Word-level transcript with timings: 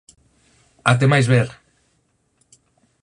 Até 0.91 1.05
máis 1.11 1.25
ver. 1.33 1.47